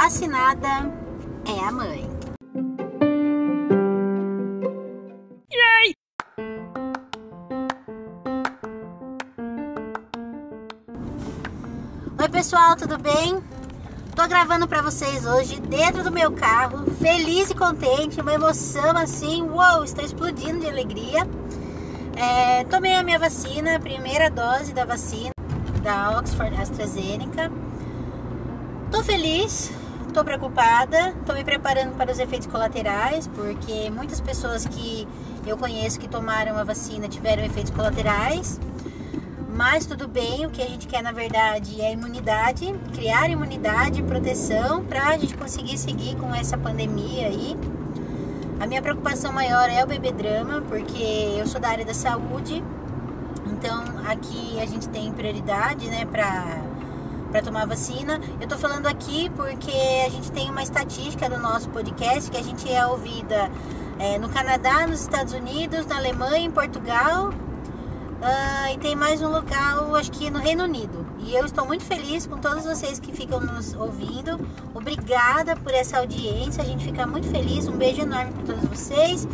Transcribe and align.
Vacinada 0.00 0.68
é 1.44 1.58
a 1.58 1.72
mãe. 1.72 2.08
Oi 12.16 12.28
pessoal, 12.30 12.76
tudo 12.76 12.96
bem? 12.96 13.42
Tô 14.14 14.28
gravando 14.28 14.68
para 14.68 14.82
vocês 14.82 15.26
hoje 15.26 15.60
dentro 15.62 16.04
do 16.04 16.12
meu 16.12 16.30
carro, 16.30 16.88
feliz 16.92 17.50
e 17.50 17.54
contente, 17.56 18.20
uma 18.20 18.32
emoção 18.32 18.96
assim, 18.96 19.42
uou, 19.42 19.82
estou 19.82 20.04
explodindo 20.04 20.60
de 20.60 20.68
alegria. 20.68 21.26
É, 22.14 22.62
tomei 22.66 22.94
a 22.94 23.02
minha 23.02 23.18
vacina, 23.18 23.74
a 23.74 23.80
primeira 23.80 24.30
dose 24.30 24.72
da 24.72 24.84
vacina 24.84 25.32
da 25.82 26.16
Oxford 26.20 26.54
AstraZeneca. 26.54 27.50
Tô 28.92 29.02
feliz, 29.02 29.72
tô 30.18 30.24
preocupada, 30.24 31.14
tô 31.24 31.32
me 31.32 31.44
preparando 31.44 31.96
para 31.96 32.10
os 32.10 32.18
efeitos 32.18 32.48
colaterais, 32.48 33.28
porque 33.28 33.88
muitas 33.88 34.20
pessoas 34.20 34.66
que 34.66 35.06
eu 35.46 35.56
conheço 35.56 36.00
que 36.00 36.08
tomaram 36.08 36.58
a 36.58 36.64
vacina 36.64 37.06
tiveram 37.06 37.44
efeitos 37.44 37.70
colaterais. 37.70 38.58
Mas 39.48 39.86
tudo 39.86 40.08
bem, 40.08 40.44
o 40.44 40.50
que 40.50 40.60
a 40.60 40.66
gente 40.66 40.88
quer 40.88 41.04
na 41.04 41.12
verdade 41.12 41.80
é 41.80 41.92
imunidade, 41.92 42.74
criar 42.92 43.30
imunidade, 43.30 44.02
proteção 44.02 44.84
para 44.84 45.06
a 45.10 45.16
gente 45.16 45.36
conseguir 45.36 45.78
seguir 45.78 46.16
com 46.16 46.34
essa 46.34 46.58
pandemia 46.58 47.28
aí. 47.28 47.56
A 48.58 48.66
minha 48.66 48.82
preocupação 48.82 49.32
maior 49.32 49.70
é 49.70 49.84
o 49.84 49.86
bebê 49.86 50.10
drama, 50.10 50.62
porque 50.62 51.36
eu 51.38 51.46
sou 51.46 51.60
da 51.60 51.68
área 51.68 51.84
da 51.84 51.94
saúde, 51.94 52.64
então 53.46 53.84
aqui 54.04 54.58
a 54.60 54.66
gente 54.66 54.88
tem 54.88 55.12
prioridade, 55.12 55.86
né, 55.86 56.04
para 56.06 56.60
para 57.30 57.42
tomar 57.42 57.66
vacina. 57.66 58.20
Eu 58.40 58.48
tô 58.48 58.56
falando 58.56 58.86
aqui 58.86 59.30
porque 59.36 59.72
a 60.06 60.10
gente 60.10 60.32
tem 60.32 60.50
uma 60.50 60.62
estatística 60.62 61.28
do 61.28 61.38
nosso 61.38 61.68
podcast 61.70 62.30
que 62.30 62.36
a 62.36 62.42
gente 62.42 62.70
é 62.72 62.86
ouvida 62.86 63.50
é, 63.98 64.18
no 64.18 64.28
Canadá, 64.28 64.86
nos 64.86 65.00
Estados 65.00 65.32
Unidos, 65.32 65.86
na 65.86 65.96
Alemanha, 65.96 66.46
em 66.46 66.50
Portugal 66.50 67.32
Uh, 68.18 68.74
e 68.74 68.78
tem 68.78 68.96
mais 68.96 69.22
um 69.22 69.28
local, 69.28 69.94
acho 69.94 70.10
que 70.10 70.28
no 70.28 70.40
Reino 70.40 70.64
Unido. 70.64 71.06
E 71.20 71.36
eu 71.36 71.44
estou 71.44 71.64
muito 71.64 71.84
feliz 71.84 72.26
com 72.26 72.36
todos 72.38 72.64
vocês 72.64 72.98
que 72.98 73.12
ficam 73.12 73.38
nos 73.38 73.74
ouvindo. 73.74 74.40
Obrigada 74.74 75.54
por 75.54 75.72
essa 75.72 75.98
audiência. 75.98 76.60
A 76.60 76.66
gente 76.66 76.84
fica 76.84 77.06
muito 77.06 77.28
feliz. 77.28 77.68
Um 77.68 77.76
beijo 77.76 78.02
enorme 78.02 78.32
para 78.32 78.54
todos 78.54 78.68
vocês. 78.68 79.28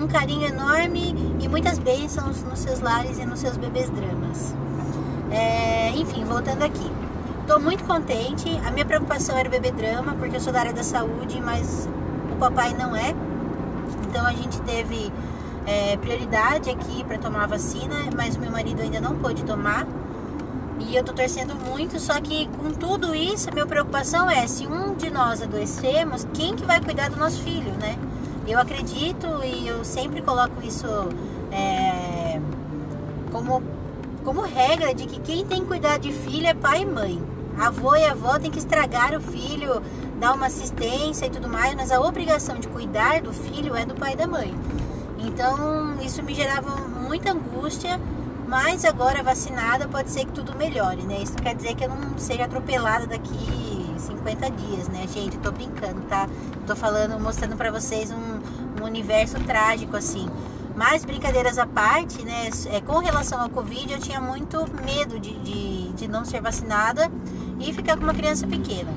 Um 0.00 0.08
carinho 0.08 0.46
enorme 0.46 1.14
e 1.38 1.48
muitas 1.48 1.78
bênçãos 1.78 2.42
nos 2.42 2.60
seus 2.60 2.80
lares 2.80 3.18
e 3.18 3.26
nos 3.26 3.40
seus 3.40 3.58
bebês 3.58 3.90
dramas. 3.90 4.54
É, 5.30 5.90
enfim, 5.90 6.24
voltando 6.24 6.62
aqui. 6.62 6.90
Estou 7.50 7.64
muito 7.64 7.82
contente. 7.82 8.48
A 8.64 8.70
minha 8.70 8.86
preocupação 8.86 9.36
era 9.36 9.48
o 9.48 9.50
bebê 9.50 9.72
drama, 9.72 10.14
porque 10.14 10.36
eu 10.36 10.40
sou 10.40 10.52
da 10.52 10.60
área 10.60 10.72
da 10.72 10.84
saúde, 10.84 11.40
mas 11.40 11.88
o 12.32 12.36
papai 12.36 12.72
não 12.74 12.94
é. 12.94 13.12
Então 14.08 14.24
a 14.24 14.30
gente 14.30 14.60
teve 14.60 15.12
é, 15.66 15.96
prioridade 15.96 16.70
aqui 16.70 17.02
para 17.02 17.18
tomar 17.18 17.42
a 17.42 17.46
vacina, 17.48 17.96
mas 18.16 18.36
meu 18.36 18.52
marido 18.52 18.80
ainda 18.80 19.00
não 19.00 19.16
pôde 19.16 19.42
tomar. 19.42 19.84
E 20.78 20.94
eu 20.94 21.02
tô 21.02 21.12
torcendo 21.12 21.56
muito, 21.56 21.98
só 21.98 22.20
que 22.20 22.46
com 22.50 22.70
tudo 22.70 23.16
isso, 23.16 23.50
a 23.50 23.52
minha 23.52 23.66
preocupação 23.66 24.30
é 24.30 24.46
se 24.46 24.68
um 24.68 24.94
de 24.94 25.10
nós 25.10 25.42
adoecemos, 25.42 26.28
quem 26.32 26.54
que 26.54 26.64
vai 26.64 26.80
cuidar 26.80 27.10
do 27.10 27.16
nosso 27.16 27.42
filho, 27.42 27.72
né? 27.80 27.98
Eu 28.46 28.60
acredito 28.60 29.26
e 29.42 29.66
eu 29.66 29.84
sempre 29.84 30.22
coloco 30.22 30.64
isso 30.64 30.86
é, 31.50 32.40
como, 33.32 33.60
como 34.22 34.40
regra 34.42 34.94
de 34.94 35.04
que 35.08 35.18
quem 35.18 35.44
tem 35.44 35.62
que 35.62 35.66
cuidar 35.66 35.98
de 35.98 36.12
filho 36.12 36.46
é 36.46 36.54
pai 36.54 36.82
e 36.82 36.86
mãe. 36.86 37.39
Avô 37.60 37.94
e 37.94 38.04
avó 38.06 38.38
tem 38.38 38.50
que 38.50 38.58
estragar 38.58 39.14
o 39.14 39.20
filho, 39.20 39.82
dar 40.18 40.32
uma 40.32 40.46
assistência 40.46 41.26
e 41.26 41.30
tudo 41.30 41.46
mais, 41.46 41.74
mas 41.74 41.92
a 41.92 42.00
obrigação 42.00 42.58
de 42.58 42.66
cuidar 42.66 43.20
do 43.20 43.34
filho 43.34 43.76
é 43.76 43.84
do 43.84 43.94
pai 43.94 44.14
e 44.14 44.16
da 44.16 44.26
mãe. 44.26 44.54
Então 45.18 45.94
isso 46.00 46.22
me 46.22 46.34
gerava 46.34 46.74
muita 46.88 47.32
angústia, 47.32 48.00
mas 48.48 48.86
agora 48.86 49.22
vacinada 49.22 49.86
pode 49.86 50.10
ser 50.10 50.24
que 50.24 50.32
tudo 50.32 50.56
melhore, 50.56 51.02
né? 51.02 51.20
Isso 51.22 51.34
quer 51.34 51.54
dizer 51.54 51.74
que 51.74 51.84
eu 51.84 51.90
não 51.90 52.18
seja 52.18 52.44
atropelada 52.44 53.06
daqui 53.06 53.94
50 53.98 54.50
dias, 54.52 54.88
né, 54.88 55.06
gente? 55.06 55.36
tô 55.36 55.52
brincando, 55.52 56.00
tá? 56.08 56.26
Tô 56.66 56.74
falando, 56.74 57.20
mostrando 57.20 57.56
para 57.56 57.70
vocês 57.70 58.10
um, 58.10 58.82
um, 58.82 58.86
universo 58.86 59.38
trágico 59.40 59.98
assim. 59.98 60.30
Mas 60.74 61.04
brincadeiras 61.04 61.58
à 61.58 61.66
parte, 61.66 62.24
né? 62.24 62.48
É, 62.72 62.80
com 62.80 62.98
relação 63.00 63.38
ao 63.38 63.50
Covid, 63.50 63.92
eu 63.92 63.98
tinha 63.98 64.18
muito 64.18 64.64
medo 64.82 65.20
de, 65.20 65.38
de, 65.40 65.92
de 65.92 66.08
não 66.08 66.24
ser 66.24 66.40
vacinada 66.40 67.10
e 67.60 67.72
ficar 67.72 67.96
com 67.96 68.04
uma 68.04 68.14
criança 68.14 68.46
pequena. 68.46 68.92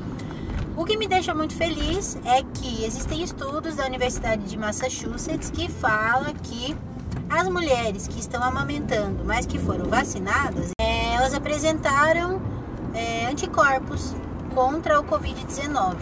O 0.76 0.86
que 0.86 0.98
me 0.98 1.08
deixa 1.08 1.36
muito 1.36 1.56
feliz 1.56 2.18
é 2.26 2.42
que 2.42 2.84
existem 2.84 3.22
estudos 3.22 3.76
da 3.76 3.86
Universidade 3.86 4.44
de 4.44 4.58
Massachusetts 4.58 5.52
que 5.52 5.70
falam 5.70 6.34
que 6.42 6.76
as 7.30 7.48
mulheres 7.48 8.08
que 8.08 8.20
estão 8.20 8.42
amamentando, 8.42 9.24
mas 9.24 9.46
que 9.46 9.60
foram 9.60 9.86
vacinadas, 9.86 10.72
é, 10.80 11.14
elas 11.14 11.34
apresentaram 11.34 12.42
é, 12.94 13.28
anticorpos 13.28 14.16
contra 14.54 15.00
o 15.00 15.04
Covid-19. 15.04 15.96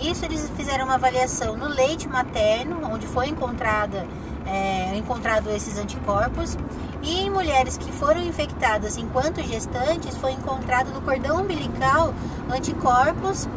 Isso 0.00 0.24
eles 0.24 0.50
fizeram 0.56 0.86
uma 0.86 0.94
avaliação 0.94 1.56
no 1.56 1.68
leite 1.68 2.08
materno, 2.08 2.80
onde 2.90 3.06
foi 3.06 3.28
encontrada, 3.28 4.06
é, 4.46 4.96
encontrado 4.96 5.50
esses 5.50 5.78
anticorpos, 5.78 6.56
e 7.02 7.20
em 7.20 7.30
mulheres 7.30 7.76
que 7.76 7.90
foram 7.90 8.20
infectadas 8.20 8.96
enquanto 8.96 9.42
gestantes, 9.42 10.16
foi 10.16 10.32
encontrado 10.32 10.92
no 10.92 11.00
cordão 11.00 11.40
umbilical 11.40 12.14
anticorpos 12.50 13.48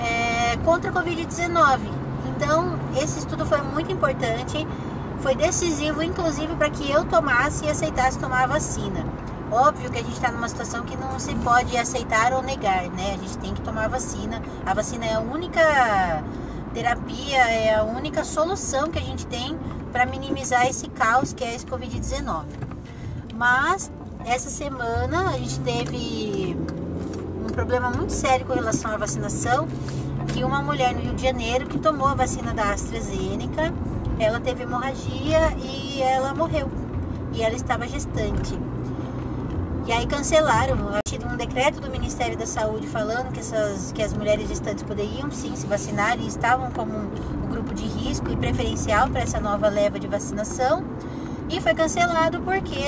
é, 0.00 0.56
contra 0.64 0.90
a 0.90 0.92
Covid-19. 0.92 1.80
Então, 2.36 2.78
esse 2.96 3.20
estudo 3.20 3.46
foi 3.46 3.62
muito 3.62 3.92
importante, 3.92 4.66
foi 5.20 5.36
decisivo, 5.36 6.02
inclusive, 6.02 6.54
para 6.56 6.70
que 6.70 6.90
eu 6.90 7.04
tomasse 7.04 7.64
e 7.64 7.70
aceitasse 7.70 8.18
tomar 8.18 8.44
a 8.44 8.46
vacina. 8.46 9.04
Óbvio 9.52 9.90
que 9.90 9.98
a 9.98 10.02
gente 10.02 10.14
está 10.14 10.32
numa 10.32 10.48
situação 10.48 10.82
que 10.82 10.96
não 10.96 11.18
se 11.18 11.34
pode 11.36 11.76
aceitar 11.76 12.32
ou 12.32 12.42
negar, 12.42 12.88
né? 12.90 13.14
A 13.14 13.18
gente 13.18 13.38
tem 13.38 13.52
que 13.52 13.60
tomar 13.60 13.84
a 13.84 13.88
vacina. 13.88 14.42
A 14.64 14.72
vacina 14.72 15.04
é 15.04 15.14
a 15.14 15.20
única 15.20 16.24
terapia, 16.72 17.36
é 17.36 17.74
a 17.74 17.84
única 17.84 18.24
solução 18.24 18.88
que 18.88 18.98
a 18.98 19.02
gente 19.02 19.26
tem 19.26 19.56
para 19.92 20.06
minimizar 20.06 20.66
esse 20.66 20.88
caos 20.88 21.32
que 21.32 21.44
é 21.44 21.54
esse 21.54 21.66
Covid-19. 21.66 22.44
Mas 23.34 23.92
essa 24.24 24.48
semana 24.48 25.30
a 25.30 25.38
gente 25.38 25.60
teve 25.60 26.56
um 27.44 27.52
problema 27.52 27.90
muito 27.90 28.12
sério 28.12 28.46
com 28.46 28.54
relação 28.54 28.92
à 28.92 28.96
vacinação, 28.96 29.68
que 30.32 30.42
uma 30.42 30.62
mulher 30.62 30.94
no 30.94 31.00
Rio 31.00 31.14
de 31.14 31.22
Janeiro 31.22 31.66
que 31.66 31.78
tomou 31.78 32.08
a 32.08 32.14
vacina 32.14 32.54
da 32.54 32.72
AstraZeneca, 32.72 33.72
ela 34.18 34.40
teve 34.40 34.62
hemorragia 34.62 35.52
e 35.58 36.00
ela 36.00 36.34
morreu. 36.34 36.70
E 37.34 37.42
ela 37.42 37.54
estava 37.54 37.86
gestante. 37.86 38.58
E 39.86 39.92
aí 39.92 40.06
cancelaram, 40.06 40.76
tido 41.04 41.26
um 41.26 41.36
decreto 41.36 41.80
do 41.80 41.90
Ministério 41.90 42.38
da 42.38 42.46
Saúde 42.46 42.86
falando 42.86 43.32
que, 43.32 43.40
essas, 43.40 43.90
que 43.92 44.02
as 44.02 44.12
mulheres 44.12 44.48
gestantes 44.48 44.84
poderiam 44.84 45.30
sim 45.30 45.56
se 45.56 45.66
vacinar 45.66 46.18
e 46.20 46.26
estavam 46.26 46.70
como 46.70 47.10
grupo 47.72 47.74
de 47.74 47.86
risco 47.86 48.30
e 48.30 48.36
preferencial 48.36 49.08
para 49.08 49.22
essa 49.22 49.40
nova 49.40 49.68
leva 49.68 49.98
de 49.98 50.06
vacinação. 50.06 50.84
E 51.48 51.60
foi 51.60 51.74
cancelado 51.74 52.40
porque 52.42 52.84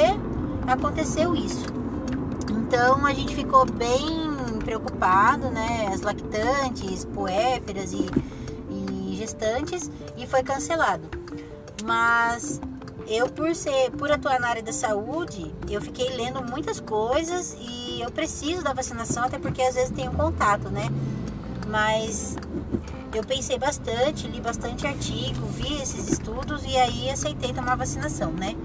aconteceu 0.67 1.35
isso. 1.35 1.67
Então 2.51 3.05
a 3.05 3.13
gente 3.13 3.35
ficou 3.35 3.65
bem 3.67 4.59
preocupado, 4.65 5.51
né? 5.51 5.91
As 5.93 6.01
lactantes, 6.03 7.05
puérperas 7.05 7.93
e, 7.93 8.07
e 8.71 9.17
gestantes, 9.17 9.91
e 10.17 10.27
foi 10.27 10.43
cancelado. 10.43 11.09
Mas 11.85 12.61
eu 13.07 13.29
por 13.29 13.55
ser, 13.55 13.91
por 13.93 14.11
atuar 14.11 14.41
na 14.41 14.49
área 14.49 14.63
da 14.63 14.73
saúde, 14.73 15.53
eu 15.69 15.81
fiquei 15.81 16.15
lendo 16.17 16.43
muitas 16.43 16.81
coisas 16.81 17.57
e 17.61 18.01
eu 18.01 18.11
preciso 18.11 18.63
da 18.63 18.73
vacinação 18.73 19.25
até 19.25 19.39
porque 19.39 19.61
às 19.61 19.75
vezes 19.75 19.91
tenho 19.91 20.13
contato, 20.13 20.71
né? 20.71 20.89
Mas 21.69 22.37
eu 23.19 23.25
pensei 23.25 23.59
bastante, 23.59 24.27
li 24.27 24.41
bastante 24.41 24.87
artigo, 24.87 25.47
vi 25.47 25.81
esses 25.81 26.09
estudos 26.09 26.65
e 26.65 26.77
aí 26.77 27.11
aceitei 27.11 27.53
tomar 27.53 27.77
vacinação, 27.77 28.33
né? 28.33 28.57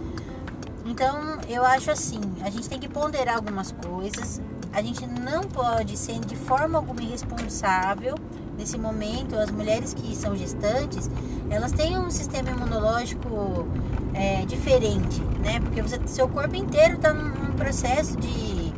Então 0.86 1.38
eu 1.48 1.64
acho 1.64 1.92
assim, 1.92 2.20
a 2.42 2.50
gente 2.50 2.68
tem 2.68 2.80
que 2.80 2.88
ponderar 2.88 3.36
algumas 3.36 3.72
coisas, 3.72 4.42
a 4.74 4.82
gente 4.82 5.06
não 5.06 5.44
pode 5.44 5.96
ser 5.98 6.20
de 6.20 6.36
forma 6.36 6.78
alguma 6.78 7.02
irresponsável 7.02 8.16
nesse 8.58 8.78
momento. 8.78 9.36
As 9.36 9.52
mulheres 9.52 9.94
que 9.94 10.16
são 10.16 10.36
gestantes, 10.36 11.10
elas 11.50 11.72
têm 11.72 11.98
um 11.98 12.10
sistema 12.10 12.50
imunológico 12.50 13.68
é, 14.14 14.46
diferente, 14.46 15.22
né? 15.44 15.60
Porque 15.60 15.82
você, 15.82 16.00
seu 16.06 16.28
corpo 16.28 16.56
inteiro 16.56 16.96
está 16.96 17.14
num 17.14 17.54
processo 17.54 18.18
de, 18.18 18.72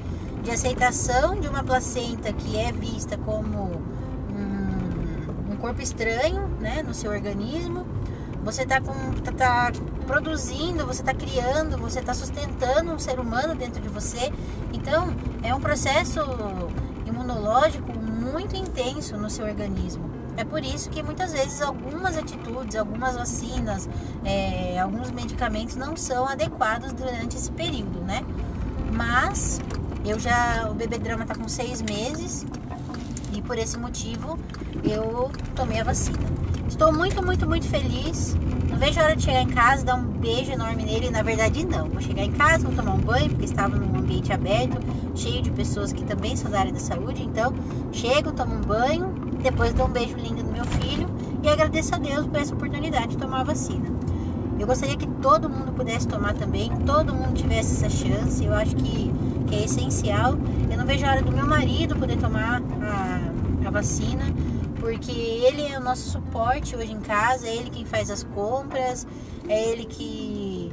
de 0.44 0.52
aceitação 0.52 1.40
de 1.40 1.48
uma 1.48 1.64
placenta 1.64 2.32
que 2.34 2.58
é 2.58 2.72
vista 2.72 3.18
como 3.18 3.91
corpo 5.62 5.82
estranho, 5.82 6.48
né, 6.60 6.84
no 6.84 6.94
seu 6.94 7.12
organismo 7.12 7.86
você 8.44 8.64
está 8.64 8.82
tá, 8.82 9.32
tá 9.32 9.72
produzindo, 10.08 10.86
você 10.86 11.02
está 11.02 11.14
criando, 11.14 11.78
você 11.78 12.00
está 12.00 12.14
sustentando 12.14 12.92
um 12.92 13.00
ser 13.00 13.20
humano 13.20 13.56
dentro 13.56 13.82
de 13.82 13.88
você. 13.88 14.32
Então, 14.74 15.14
é 15.44 15.54
um 15.54 15.62
processo 15.62 16.20
imunológico 17.06 17.98
muito 17.98 18.56
intenso 18.56 19.16
no 19.18 19.30
seu 19.30 19.46
organismo. 19.46 20.10
É 20.38 20.44
por 20.44 20.64
isso 20.64 20.90
que 20.90 21.04
muitas 21.04 21.34
vezes 21.34 21.62
algumas 21.62 22.18
atitudes, 22.18 22.76
algumas 22.76 23.16
vacinas, 23.16 23.88
é, 24.24 24.80
alguns 24.80 25.12
medicamentos 25.12 25.76
não 25.76 25.96
são 25.96 26.26
adequados 26.26 26.94
durante 26.94 27.38
esse 27.38 27.52
período, 27.52 28.00
né? 28.02 28.24
Mas 28.92 29.60
eu 30.06 30.18
já, 30.20 30.68
o 30.70 30.74
bebê 30.74 30.98
drama 30.98 31.26
tá 31.26 31.36
com 31.36 31.48
seis 31.48 31.82
meses 31.82 32.46
e 33.32 33.42
por 33.42 33.58
esse 33.58 33.78
motivo 33.78 34.38
eu 34.84 35.32
tomei 35.56 35.80
a 35.80 35.84
vacina. 35.84 36.20
Estou 36.68 36.94
muito, 36.94 37.24
muito, 37.24 37.48
muito 37.48 37.68
feliz. 37.68 38.36
Não 38.70 38.78
vejo 38.78 39.00
a 39.00 39.04
hora 39.04 39.16
de 39.16 39.24
chegar 39.24 39.42
em 39.42 39.50
casa, 39.50 39.84
dar 39.84 39.96
um 39.96 40.04
beijo 40.04 40.52
enorme 40.52 40.84
nele. 40.84 41.10
Na 41.10 41.22
verdade, 41.22 41.66
não. 41.66 41.90
Vou 41.90 42.02
chegar 42.02 42.24
em 42.24 42.32
casa, 42.32 42.66
vou 42.66 42.76
tomar 42.76 42.94
um 42.94 43.00
banho, 43.00 43.30
porque 43.30 43.46
estava 43.46 43.76
num 43.76 44.00
ambiente 44.00 44.32
aberto, 44.32 44.78
cheio 45.14 45.42
de 45.42 45.52
pessoas 45.52 45.92
que 45.92 46.04
também 46.04 46.36
são 46.36 46.50
da 46.50 46.60
área 46.60 46.72
da 46.72 46.80
saúde. 46.80 47.24
Então, 47.24 47.54
chego, 47.92 48.32
tomo 48.32 48.56
um 48.56 48.62
banho, 48.62 49.08
depois 49.44 49.74
dou 49.74 49.88
um 49.88 49.92
beijo 49.92 50.16
lindo 50.16 50.44
no 50.44 50.52
meu 50.52 50.66
filho 50.66 51.10
e 51.44 51.50
agradeço 51.50 51.94
a 51.94 51.98
Deus 51.98 52.26
por 52.26 52.40
essa 52.40 52.54
oportunidade 52.54 53.10
de 53.10 53.18
tomar 53.18 53.42
a 53.42 53.44
vacina. 53.44 53.90
Eu 54.60 54.68
gostaria 54.68 54.96
que 54.96 55.08
todo 55.08 55.50
mundo 55.50 55.72
pudesse 55.74 56.08
tomar 56.08 56.36
também, 56.36 56.70
todo 56.86 57.14
mundo 57.14 57.34
tivesse 57.34 57.74
essa 57.74 57.90
chance. 57.90 58.46
Eu 58.46 58.54
acho 58.54 58.76
que, 58.76 59.12
que 59.52 59.58
é 59.58 59.66
essencial. 59.66 60.38
Eu 60.72 60.78
não 60.78 60.86
vejo 60.86 61.06
a 61.06 61.10
hora 61.10 61.22
do 61.22 61.32
meu 61.32 61.46
marido 61.46 61.96
poder 61.98 62.18
tomar 62.18 62.62
a, 62.82 63.68
a 63.68 63.70
vacina, 63.70 64.24
porque 64.80 65.12
ele 65.12 65.68
é 65.68 65.78
o 65.78 65.82
nosso 65.82 66.10
suporte 66.10 66.76
hoje 66.76 66.94
em 66.94 67.02
casa, 67.02 67.48
é 67.48 67.56
ele 67.56 67.70
quem 67.70 67.84
faz 67.84 68.10
as 68.10 68.24
compras, 68.24 69.06
é 69.50 69.70
ele 69.70 69.86
que, 69.86 70.72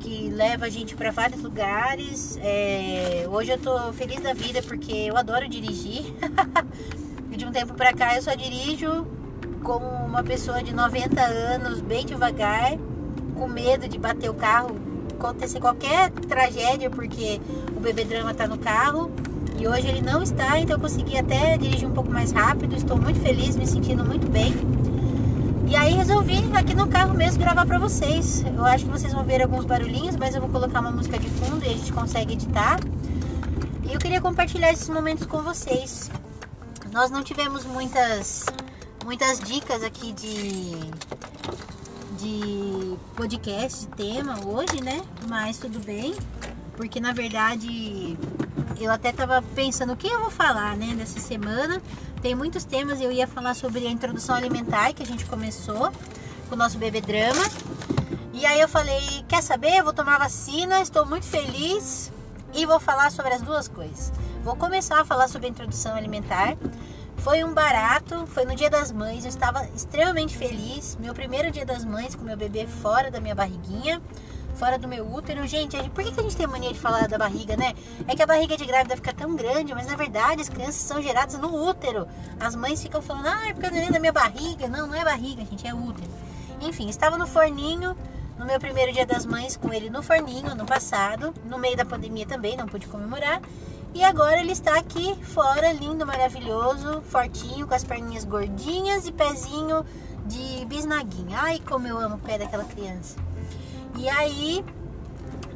que 0.00 0.30
leva 0.30 0.64
a 0.64 0.68
gente 0.70 0.96
para 0.96 1.10
vários 1.10 1.42
lugares. 1.42 2.38
É, 2.42 3.26
hoje 3.30 3.50
eu 3.50 3.58
tô 3.58 3.92
feliz 3.92 4.20
da 4.20 4.32
vida 4.32 4.62
porque 4.62 4.92
eu 4.92 5.18
adoro 5.18 5.46
dirigir. 5.46 6.04
de 7.36 7.44
um 7.44 7.50
tempo 7.50 7.74
para 7.74 7.92
cá 7.92 8.14
eu 8.14 8.22
só 8.22 8.32
dirijo 8.34 9.06
como 9.64 9.84
uma 9.86 10.22
pessoa 10.22 10.62
de 10.62 10.72
90 10.72 11.20
anos, 11.20 11.80
bem 11.80 12.06
devagar 12.06 12.78
com 13.34 13.48
medo 13.48 13.88
de 13.88 13.98
bater 13.98 14.30
o 14.30 14.34
carro, 14.34 14.76
acontecer 15.30 15.60
qualquer 15.60 16.10
tragédia, 16.10 16.90
porque 16.90 17.40
o 17.76 17.80
bebê 17.80 18.04
drama 18.04 18.32
está 18.32 18.46
no 18.46 18.58
carro. 18.58 19.10
E 19.56 19.68
hoje 19.68 19.86
ele 19.86 20.02
não 20.02 20.22
está, 20.22 20.58
então 20.58 20.76
eu 20.76 20.80
consegui 20.80 21.16
até 21.16 21.56
dirigir 21.56 21.88
um 21.88 21.92
pouco 21.92 22.10
mais 22.10 22.32
rápido. 22.32 22.74
Estou 22.74 22.96
muito 22.96 23.20
feliz, 23.20 23.56
me 23.56 23.66
sentindo 23.66 24.04
muito 24.04 24.28
bem. 24.28 24.52
E 25.66 25.76
aí 25.76 25.94
resolvi 25.94 26.44
aqui 26.54 26.74
no 26.74 26.86
carro 26.88 27.14
mesmo 27.14 27.38
gravar 27.42 27.64
para 27.64 27.78
vocês. 27.78 28.44
Eu 28.44 28.64
acho 28.64 28.84
que 28.84 28.90
vocês 28.90 29.12
vão 29.12 29.24
ver 29.24 29.42
alguns 29.42 29.64
barulhinhos, 29.64 30.16
mas 30.16 30.34
eu 30.34 30.40
vou 30.40 30.50
colocar 30.50 30.80
uma 30.80 30.90
música 30.90 31.18
de 31.18 31.28
fundo 31.28 31.64
e 31.64 31.68
a 31.68 31.72
gente 31.72 31.92
consegue 31.92 32.34
editar. 32.34 32.78
E 33.84 33.92
eu 33.92 33.98
queria 33.98 34.20
compartilhar 34.20 34.72
esses 34.72 34.88
momentos 34.88 35.26
com 35.26 35.42
vocês. 35.42 36.10
Nós 36.92 37.10
não 37.10 37.22
tivemos 37.22 37.64
muitas 37.64 38.46
muitas 39.04 39.38
dicas 39.40 39.82
aqui 39.82 40.12
de 40.12 40.78
de 42.24 42.96
podcast, 43.14 43.80
de 43.80 43.86
tema 43.88 44.46
hoje, 44.46 44.82
né? 44.82 45.02
Mas 45.28 45.58
tudo 45.58 45.78
bem, 45.78 46.14
porque 46.74 46.98
na 46.98 47.12
verdade 47.12 48.16
eu 48.80 48.90
até 48.90 49.12
tava 49.12 49.42
pensando 49.54 49.92
o 49.92 49.96
que 49.96 50.06
eu 50.06 50.20
vou 50.20 50.30
falar, 50.30 50.74
né, 50.74 50.94
nessa 50.96 51.20
semana. 51.20 51.82
Tem 52.22 52.34
muitos 52.34 52.64
temas, 52.64 53.00
eu 53.00 53.12
ia 53.12 53.26
falar 53.26 53.54
sobre 53.54 53.86
a 53.86 53.90
introdução 53.90 54.34
alimentar 54.34 54.94
que 54.94 55.02
a 55.02 55.06
gente 55.06 55.26
começou 55.26 55.92
com 56.48 56.54
o 56.54 56.56
nosso 56.56 56.78
bebê 56.78 57.02
drama. 57.02 57.42
E 58.32 58.46
aí 58.46 58.58
eu 58.58 58.68
falei, 58.68 59.02
quer 59.28 59.42
saber? 59.42 59.78
Eu 59.78 59.84
vou 59.84 59.92
tomar 59.92 60.18
vacina, 60.18 60.80
estou 60.80 61.04
muito 61.04 61.26
feliz 61.26 62.10
e 62.54 62.64
vou 62.64 62.80
falar 62.80 63.12
sobre 63.12 63.34
as 63.34 63.42
duas 63.42 63.68
coisas. 63.68 64.10
Vou 64.42 64.56
começar 64.56 65.00
a 65.00 65.04
falar 65.04 65.28
sobre 65.28 65.46
a 65.46 65.50
introdução 65.50 65.94
alimentar 65.94 66.56
foi 67.24 67.42
um 67.42 67.54
barato, 67.54 68.26
foi 68.26 68.44
no 68.44 68.54
dia 68.54 68.68
das 68.68 68.92
mães, 68.92 69.24
eu 69.24 69.30
estava 69.30 69.66
extremamente 69.74 70.36
feliz. 70.36 70.94
Meu 71.00 71.14
primeiro 71.14 71.50
dia 71.50 71.64
das 71.64 71.82
mães 71.82 72.14
com 72.14 72.22
meu 72.22 72.36
bebê 72.36 72.66
fora 72.66 73.10
da 73.10 73.18
minha 73.18 73.34
barriguinha, 73.34 73.98
fora 74.56 74.78
do 74.78 74.86
meu 74.86 75.10
útero. 75.10 75.46
Gente, 75.46 75.74
por 75.88 76.04
que 76.04 76.20
a 76.20 76.22
gente 76.22 76.36
tem 76.36 76.46
mania 76.46 76.70
de 76.70 76.78
falar 76.78 77.08
da 77.08 77.16
barriga, 77.16 77.56
né? 77.56 77.72
É 78.06 78.14
que 78.14 78.22
a 78.22 78.26
barriga 78.26 78.58
de 78.58 78.66
grávida 78.66 78.94
fica 78.96 79.14
tão 79.14 79.34
grande, 79.34 79.72
mas 79.74 79.86
na 79.86 79.96
verdade 79.96 80.42
as 80.42 80.50
crianças 80.50 80.74
são 80.74 81.00
geradas 81.00 81.38
no 81.38 81.66
útero. 81.66 82.06
As 82.38 82.54
mães 82.54 82.82
ficam 82.82 83.00
falando, 83.00 83.28
ah, 83.28 83.48
é 83.48 83.54
porque 83.54 83.68
eu 83.68 83.70
não 83.70 83.78
é 83.78 83.90
da 83.90 83.98
minha 83.98 84.12
barriga. 84.12 84.68
Não, 84.68 84.86
não 84.86 84.94
é 84.94 85.02
barriga, 85.02 85.42
gente, 85.46 85.66
é 85.66 85.72
útero. 85.72 86.10
Enfim, 86.60 86.90
estava 86.90 87.16
no 87.16 87.26
forninho, 87.26 87.96
no 88.38 88.44
meu 88.44 88.60
primeiro 88.60 88.92
dia 88.92 89.06
das 89.06 89.24
mães 89.24 89.56
com 89.56 89.72
ele 89.72 89.88
no 89.88 90.02
forninho, 90.02 90.50
ano 90.50 90.66
passado, 90.66 91.32
no 91.46 91.56
meio 91.56 91.74
da 91.74 91.86
pandemia 91.86 92.26
também, 92.26 92.54
não 92.54 92.66
pude 92.66 92.86
comemorar. 92.86 93.40
E 93.94 94.02
agora 94.02 94.40
ele 94.40 94.50
está 94.50 94.76
aqui 94.76 95.14
fora, 95.22 95.72
lindo, 95.72 96.04
maravilhoso, 96.04 97.00
fortinho, 97.02 97.64
com 97.64 97.74
as 97.74 97.84
perninhas 97.84 98.24
gordinhas 98.24 99.06
e 99.06 99.12
pezinho 99.12 99.84
de 100.26 100.64
bisnaguinha. 100.66 101.38
Ai, 101.40 101.60
como 101.60 101.86
eu 101.86 101.96
amo 101.96 102.16
o 102.16 102.18
pé 102.18 102.36
daquela 102.36 102.64
criança. 102.64 103.16
E 103.96 104.08
aí 104.08 104.64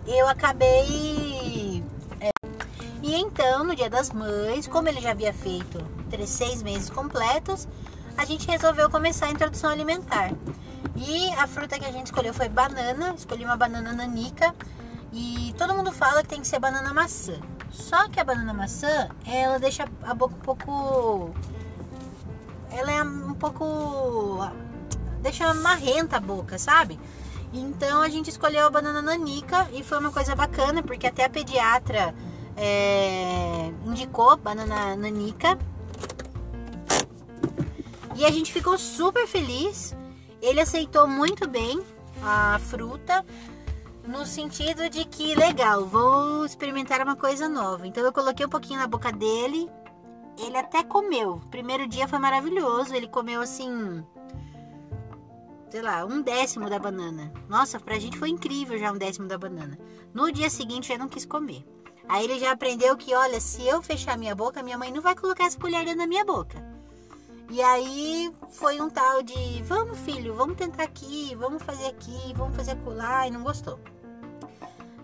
eu 0.06 0.28
acabei. 0.28 1.82
É, 2.20 2.30
e 3.02 3.16
então, 3.16 3.64
no 3.64 3.74
dia 3.74 3.90
das 3.90 4.12
mães, 4.12 4.68
como 4.68 4.88
ele 4.88 5.00
já 5.00 5.10
havia 5.10 5.32
feito 5.32 5.84
três, 6.08 6.30
seis 6.30 6.62
meses 6.62 6.88
completos, 6.88 7.66
a 8.16 8.24
gente 8.24 8.46
resolveu 8.46 8.88
começar 8.88 9.26
a 9.26 9.30
introdução 9.30 9.68
alimentar. 9.68 10.32
E 10.94 11.28
a 11.30 11.48
fruta 11.48 11.76
que 11.76 11.84
a 11.84 11.90
gente 11.90 12.06
escolheu 12.06 12.32
foi 12.32 12.48
banana, 12.48 13.14
escolhi 13.16 13.44
uma 13.44 13.56
banana 13.56 13.92
nanica. 13.92 14.54
E 15.12 15.52
todo 15.58 15.74
mundo 15.74 15.90
fala 15.90 16.22
que 16.22 16.28
tem 16.28 16.40
que 16.40 16.46
ser 16.46 16.60
banana 16.60 16.94
maçã. 16.94 17.40
Só 17.70 18.08
que 18.08 18.18
a 18.18 18.24
banana 18.24 18.52
maçã, 18.52 19.08
ela 19.26 19.58
deixa 19.58 19.88
a 20.02 20.14
boca 20.14 20.34
um 20.34 20.40
pouco. 20.40 21.34
Ela 22.70 22.92
é 22.92 23.02
um 23.02 23.34
pouco. 23.34 24.38
Deixa 25.20 25.52
marrenta 25.54 26.16
a 26.16 26.20
boca, 26.20 26.58
sabe? 26.58 26.98
Então 27.52 28.02
a 28.02 28.08
gente 28.08 28.28
escolheu 28.30 28.66
a 28.66 28.70
banana 28.70 29.00
nanica 29.00 29.68
e 29.72 29.82
foi 29.82 29.98
uma 29.98 30.12
coisa 30.12 30.34
bacana, 30.34 30.82
porque 30.82 31.06
até 31.06 31.24
a 31.24 31.30
pediatra 31.30 32.14
é, 32.56 33.70
indicou 33.86 34.36
banana 34.36 34.96
nanica. 34.96 35.58
E 38.14 38.24
a 38.24 38.30
gente 38.30 38.52
ficou 38.52 38.76
super 38.76 39.26
feliz. 39.26 39.96
Ele 40.42 40.60
aceitou 40.60 41.06
muito 41.06 41.48
bem 41.48 41.80
a 42.22 42.58
fruta 42.58 43.24
no 44.08 44.24
sentido 44.24 44.88
de 44.88 45.04
que 45.04 45.34
legal, 45.34 45.84
vou 45.84 46.46
experimentar 46.46 47.02
uma 47.02 47.14
coisa 47.14 47.46
nova. 47.46 47.86
Então 47.86 48.02
eu 48.02 48.12
coloquei 48.12 48.46
um 48.46 48.48
pouquinho 48.48 48.80
na 48.80 48.86
boca 48.86 49.12
dele. 49.12 49.70
Ele 50.38 50.56
até 50.56 50.82
comeu. 50.82 51.42
Primeiro 51.50 51.86
dia 51.86 52.08
foi 52.08 52.18
maravilhoso. 52.18 52.94
Ele 52.94 53.06
comeu 53.06 53.42
assim, 53.42 54.02
sei 55.68 55.82
lá, 55.82 56.06
um 56.06 56.22
décimo 56.22 56.70
da 56.70 56.78
banana. 56.78 57.30
Nossa, 57.48 57.78
pra 57.78 57.98
gente 57.98 58.18
foi 58.18 58.30
incrível 58.30 58.78
já 58.78 58.90
um 58.90 58.96
décimo 58.96 59.28
da 59.28 59.36
banana. 59.36 59.78
No 60.14 60.32
dia 60.32 60.48
seguinte 60.48 60.90
eu 60.90 60.98
não 60.98 61.08
quis 61.08 61.26
comer. 61.26 61.62
Aí 62.08 62.24
ele 62.24 62.38
já 62.38 62.52
aprendeu 62.52 62.96
que, 62.96 63.14
olha, 63.14 63.38
se 63.38 63.66
eu 63.68 63.82
fechar 63.82 64.16
minha 64.16 64.34
boca, 64.34 64.62
minha 64.62 64.78
mãe 64.78 64.90
não 64.90 65.02
vai 65.02 65.14
colocar 65.14 65.44
essa 65.44 65.58
colher 65.58 65.84
da 65.94 66.06
minha 66.06 66.24
boca. 66.24 66.66
E 67.50 67.60
aí 67.60 68.32
foi 68.48 68.80
um 68.80 68.88
tal 68.88 69.22
de, 69.22 69.62
vamos 69.64 69.98
filho, 69.98 70.34
vamos 70.34 70.56
tentar 70.56 70.84
aqui, 70.84 71.34
vamos 71.34 71.62
fazer 71.62 71.86
aqui, 71.86 72.32
vamos 72.34 72.56
fazer 72.56 72.72
acolá, 72.72 73.26
e 73.26 73.30
não 73.30 73.42
gostou. 73.42 73.78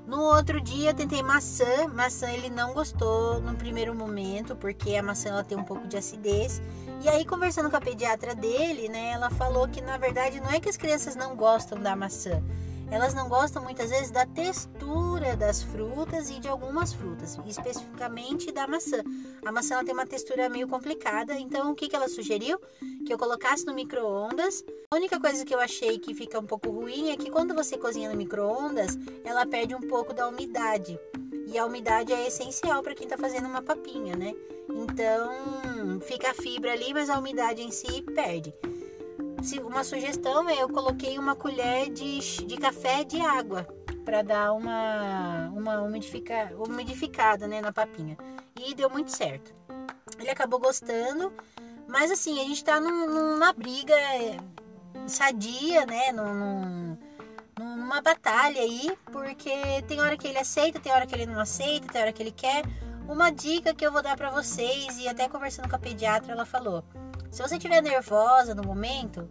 No 0.07 0.21
outro 0.21 0.61
dia 0.61 0.91
eu 0.91 0.95
tentei 0.95 1.23
maçã, 1.23 1.89
maçã 1.89 2.31
ele 2.31 2.51
não 2.51 2.75
gostou 2.75 3.41
no 3.41 3.55
primeiro 3.55 3.95
momento, 3.95 4.55
porque 4.55 4.95
a 4.97 5.03
maçã 5.03 5.31
ela 5.31 5.43
tem 5.43 5.57
um 5.57 5.65
pouco 5.65 5.89
de 5.89 5.97
acidez. 5.97 6.61
E 7.03 7.09
aí 7.09 7.25
conversando 7.25 7.71
com 7.71 7.77
a 7.77 7.81
pediatra 7.81 8.35
dele, 8.35 8.89
né, 8.89 9.13
ela 9.13 9.31
falou 9.31 9.67
que 9.67 9.81
na 9.81 9.97
verdade 9.97 10.41
não 10.41 10.51
é 10.51 10.61
que 10.61 10.69
as 10.69 10.77
crianças 10.77 11.17
não 11.17 11.35
gostam 11.35 11.81
da 11.81 11.97
maçã, 11.97 12.43
elas 12.91 13.15
não 13.15 13.29
gostam 13.29 13.63
muitas 13.63 13.91
vezes 13.91 14.11
da 14.11 14.27
textura 14.27 15.37
das 15.37 15.63
frutas 15.63 16.31
e 16.31 16.39
de 16.39 16.49
algumas 16.49 16.93
frutas, 16.93 17.39
especificamente 17.47 18.53
da 18.53 18.67
maçã. 18.67 19.03
A 19.45 19.51
maçã 19.51 19.85
tem 19.85 19.95
uma 19.95 20.07
textura 20.07 20.49
meio 20.49 20.69
complicada, 20.69 21.35
então 21.35 21.73
o 21.73 21.75
que, 21.75 21.89
que 21.89 21.97
ela 21.97 22.09
sugeriu? 22.09 22.59
Que 23.07 23.13
eu 23.13 23.19
colocasse 23.19 23.67
no 23.67 23.75
micro-ondas. 23.75 24.65
A 24.91 24.97
única 24.97 25.19
coisa 25.21 25.45
que 25.45 25.55
eu 25.55 25.61
achei 25.61 25.99
que 25.99 26.15
fica 26.15 26.39
um 26.39 26.47
pouco 26.47 26.71
ruim 26.71 27.11
é 27.11 27.17
que 27.17 27.31
quando 27.31 27.55
você 27.55 27.77
cozinha 27.77 28.11
no 28.11 28.17
micro-ondas, 28.17 28.99
ela 29.25 29.47
perde 29.47 29.75
um 29.75 29.81
pouco 29.81 30.13
da 30.13 30.29
umidade. 30.29 30.99
E 31.47 31.59
a 31.59 31.67
umidade 31.67 32.13
é 32.13 32.27
essencial 32.27 32.83
para 32.83 32.95
quem 32.95 33.05
está 33.05 33.19
fazendo 33.19 33.47
uma 33.47 33.63
papinha, 33.63 34.17
né? 34.17 34.35
Então 34.69 36.01
fica 36.01 36.31
a 36.31 36.35
fibra 36.35 36.73
ali, 36.73 36.93
mas 36.95 37.11
a 37.11 37.19
umidade 37.19 37.63
em 37.63 37.71
si 37.71 38.03
perde 38.03 38.55
uma 39.63 39.85
sugestão 39.85 40.49
é 40.49 40.63
eu 40.63 40.69
coloquei 40.69 41.19
uma 41.19 41.37
colher 41.37 41.91
de, 41.91 42.19
de 42.45 42.57
café 42.57 43.05
de 43.05 43.21
água 43.21 43.67
para 44.05 44.23
dar 44.23 44.53
uma, 44.53 45.51
uma 45.55 45.83
umidifica, 45.83 46.53
umidificada 46.59 47.47
né, 47.47 47.61
na 47.61 47.73
papinha. 47.73 48.17
E 48.59 48.75
deu 48.75 48.89
muito 48.89 49.11
certo. 49.11 49.55
Ele 50.19 50.31
acabou 50.31 50.59
gostando, 50.59 51.33
mas 51.89 52.11
assim, 52.11 52.41
a 52.41 52.45
gente 52.45 52.65
tá 52.65 52.81
num, 52.81 53.07
numa 53.07 53.53
briga 53.53 53.95
sadia, 55.07 55.85
né? 55.87 56.13
Num, 56.13 56.97
numa 57.59 58.01
batalha 58.01 58.61
aí, 58.61 58.97
porque 59.13 59.83
tem 59.87 60.01
hora 60.01 60.17
que 60.17 60.27
ele 60.27 60.39
aceita, 60.39 60.81
tem 60.81 60.93
hora 60.93 61.07
que 61.07 61.15
ele 61.15 61.27
não 61.27 61.41
aceita, 61.41 61.89
tem 61.89 62.01
hora 62.01 62.13
que 62.13 62.23
ele 62.23 62.33
quer. 62.33 62.63
Uma 63.09 63.31
dica 63.31 63.75
que 63.75 63.85
eu 63.85 63.93
vou 63.93 64.03
dar 64.03 64.17
para 64.17 64.31
vocês 64.31 64.97
e 64.99 65.07
até 65.09 65.29
conversando 65.29 65.69
com 65.69 65.77
a 65.77 65.79
pediatra 65.79 66.33
ela 66.33 66.47
falou: 66.47 66.83
se 67.35 67.43
você 67.43 67.57
estiver 67.57 67.83
nervosa 67.83 68.55
no 68.55 68.63
momento, 68.63 69.29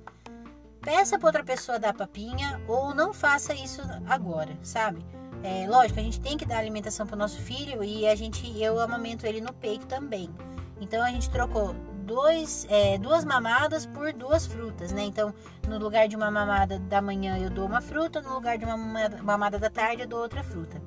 peça 0.82 1.18
para 1.18 1.28
outra 1.30 1.42
pessoa 1.42 1.80
dar 1.80 1.94
papinha 1.94 2.62
ou 2.68 2.94
não 2.94 3.14
faça 3.14 3.54
isso 3.54 3.82
agora, 4.06 4.58
sabe? 4.62 5.06
É, 5.42 5.66
lógico, 5.70 6.02
a 6.02 6.04
gente 6.04 6.20
tem 6.20 6.36
que 6.36 6.46
dar 6.46 6.58
alimentação 6.58 7.08
para 7.08 7.16
o 7.16 7.20
nosso 7.20 7.42
filho 7.42 7.82
e 7.82 8.06
a 8.06 8.14
gente, 8.14 8.62
eu 8.62 8.78
amamento 8.78 9.26
ele 9.26 9.40
no 9.40 9.54
peito 9.54 9.88
também. 9.88 10.30
Então 10.82 11.02
a 11.02 11.10
gente 11.12 11.30
trocou 11.30 11.74
dois, 12.04 12.68
é, 12.70 12.98
duas 12.98 13.24
mamadas 13.24 13.86
por 13.86 14.12
duas 14.12 14.46
frutas, 14.46 14.92
né? 14.92 15.04
Então, 15.04 15.34
no 15.66 15.80
lugar 15.80 16.06
de 16.10 16.18
uma 16.18 16.30
mamada 16.30 16.80
da 16.80 17.02
manhã 17.02 17.38
eu 17.38 17.50
dou 17.50 17.66
uma 17.66 17.80
fruta, 17.80 18.22
no 18.22 18.34
lugar 18.34 18.58
de 18.58 18.66
uma 18.66 18.76
mamada 18.76 19.58
da 19.58 19.70
tarde 19.70 20.02
eu 20.02 20.08
dou 20.10 20.20
outra 20.20 20.44
fruta. 20.44 20.82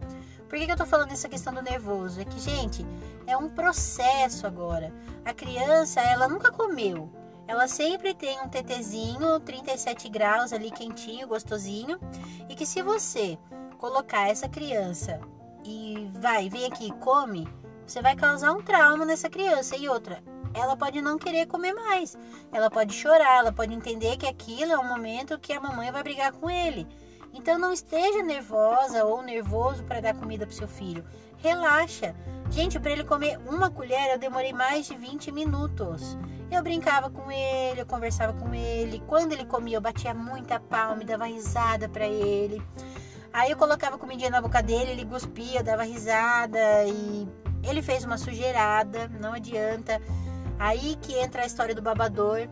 Por 0.48 0.58
que, 0.58 0.66
que 0.66 0.72
eu 0.72 0.76
tô 0.76 0.86
falando 0.86 1.12
essa 1.12 1.28
questão 1.28 1.52
do 1.52 1.62
nervoso? 1.62 2.20
É 2.20 2.24
que, 2.24 2.38
gente, 2.38 2.86
é 3.26 3.36
um 3.36 3.48
processo 3.48 4.46
agora. 4.46 4.92
A 5.24 5.34
criança, 5.34 6.00
ela 6.00 6.28
nunca 6.28 6.52
comeu. 6.52 7.10
Ela 7.48 7.68
sempre 7.68 8.14
tem 8.14 8.40
um 8.40 8.48
tetezinho, 8.48 9.40
37 9.40 10.08
graus 10.08 10.52
ali, 10.52 10.70
quentinho, 10.70 11.28
gostosinho. 11.28 11.98
E 12.48 12.54
que 12.54 12.66
se 12.66 12.82
você 12.82 13.38
colocar 13.78 14.28
essa 14.28 14.48
criança 14.48 15.20
e 15.64 16.10
vai, 16.14 16.48
vem 16.48 16.66
aqui, 16.66 16.92
come, 17.00 17.48
você 17.86 18.00
vai 18.00 18.16
causar 18.16 18.52
um 18.52 18.62
trauma 18.62 19.04
nessa 19.04 19.28
criança. 19.28 19.76
E 19.76 19.88
outra, 19.88 20.22
ela 20.54 20.76
pode 20.76 21.00
não 21.00 21.18
querer 21.18 21.46
comer 21.46 21.72
mais. 21.72 22.16
Ela 22.52 22.70
pode 22.70 22.94
chorar, 22.94 23.38
ela 23.38 23.52
pode 23.52 23.74
entender 23.74 24.16
que 24.16 24.26
aquilo 24.26 24.72
é 24.72 24.78
um 24.78 24.88
momento 24.88 25.38
que 25.38 25.52
a 25.52 25.60
mamãe 25.60 25.92
vai 25.92 26.02
brigar 26.02 26.32
com 26.32 26.48
ele. 26.48 26.86
Então 27.36 27.58
não 27.58 27.70
esteja 27.70 28.22
nervosa 28.22 29.04
ou 29.04 29.22
nervoso 29.22 29.84
para 29.84 30.00
dar 30.00 30.14
comida 30.14 30.46
para 30.46 30.56
seu 30.56 30.66
filho. 30.66 31.04
Relaxa. 31.36 32.14
Gente, 32.50 32.80
para 32.80 32.90
ele 32.92 33.04
comer 33.04 33.38
uma 33.46 33.70
colher 33.70 34.12
eu 34.12 34.18
demorei 34.18 34.52
mais 34.52 34.86
de 34.86 34.96
20 34.96 35.30
minutos. 35.30 36.16
Eu 36.50 36.62
brincava 36.62 37.10
com 37.10 37.30
ele, 37.30 37.82
eu 37.82 37.86
conversava 37.86 38.32
com 38.32 38.54
ele. 38.54 39.02
Quando 39.06 39.32
ele 39.32 39.44
comia, 39.44 39.76
eu 39.76 39.80
batia 39.80 40.14
muita 40.14 40.58
palma, 40.58 41.04
dava 41.04 41.26
risada 41.26 41.88
para 41.88 42.06
ele. 42.06 42.62
Aí 43.32 43.50
eu 43.50 43.56
colocava 43.56 43.98
comidinha 43.98 44.30
na 44.30 44.40
boca 44.40 44.62
dele, 44.62 44.92
ele 44.92 45.04
cuspia, 45.04 45.62
dava 45.62 45.82
risada 45.82 46.58
e 46.86 47.28
ele 47.68 47.82
fez 47.82 48.02
uma 48.02 48.16
sujeirada, 48.16 49.08
não 49.20 49.34
adianta. 49.34 50.00
Aí 50.58 50.96
que 51.02 51.14
entra 51.18 51.42
a 51.42 51.46
história 51.46 51.74
do 51.74 51.82
babador. 51.82 52.48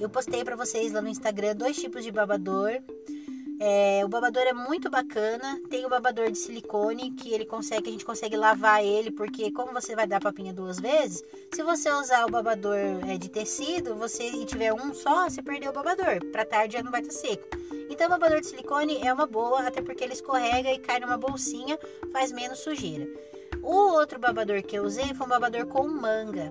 Eu 0.00 0.08
postei 0.08 0.42
para 0.42 0.56
vocês 0.56 0.92
lá 0.92 1.00
no 1.00 1.08
Instagram 1.08 1.54
dois 1.54 1.76
tipos 1.76 2.02
de 2.02 2.10
babador. 2.10 2.80
É, 3.60 4.04
o 4.04 4.08
babador 4.08 4.42
é 4.42 4.52
muito 4.52 4.88
bacana. 4.88 5.60
Tem 5.68 5.84
o 5.84 5.88
babador 5.88 6.30
de 6.30 6.38
silicone 6.38 7.10
que 7.12 7.32
ele 7.32 7.44
consegue, 7.44 7.88
a 7.88 7.92
gente 7.92 8.04
consegue 8.04 8.36
lavar 8.36 8.84
ele, 8.84 9.10
porque 9.10 9.50
como 9.50 9.72
você 9.72 9.96
vai 9.96 10.06
dar 10.06 10.20
papinha 10.20 10.52
duas 10.52 10.78
vezes, 10.78 11.22
se 11.52 11.62
você 11.62 11.90
usar 11.90 12.24
o 12.26 12.30
babador 12.30 12.76
é, 13.08 13.18
de 13.18 13.28
tecido, 13.28 13.96
você 13.96 14.28
e 14.28 14.44
tiver 14.44 14.72
um 14.72 14.94
só, 14.94 15.28
você 15.28 15.42
perdeu 15.42 15.70
o 15.70 15.74
babador. 15.74 16.24
Para 16.30 16.44
tarde 16.44 16.74
já 16.74 16.82
não 16.82 16.92
vai 16.92 17.00
estar 17.00 17.12
tá 17.12 17.20
seco. 17.20 17.48
Então 17.90 18.06
o 18.06 18.10
babador 18.10 18.40
de 18.40 18.46
silicone 18.46 18.98
é 19.02 19.12
uma 19.12 19.26
boa, 19.26 19.66
até 19.66 19.82
porque 19.82 20.04
ele 20.04 20.12
escorrega 20.12 20.72
e 20.72 20.78
cai 20.78 21.00
numa 21.00 21.16
bolsinha, 21.16 21.78
faz 22.12 22.30
menos 22.30 22.60
sujeira. 22.60 23.08
O 23.62 23.74
outro 23.92 24.20
babador 24.20 24.62
que 24.62 24.76
eu 24.78 24.84
usei 24.84 25.12
foi 25.14 25.26
um 25.26 25.30
babador 25.30 25.66
com 25.66 25.88
manga. 25.88 26.48